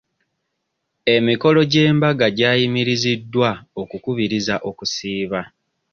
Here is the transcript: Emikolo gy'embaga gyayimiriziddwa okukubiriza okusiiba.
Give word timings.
Emikolo 1.15 1.59
gy'embaga 1.71 2.27
gyayimiriziddwa 2.37 3.49
okukubiriza 3.81 4.55
okusiiba. 4.69 5.41